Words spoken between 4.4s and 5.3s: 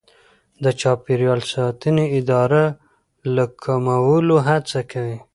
هڅه کوي.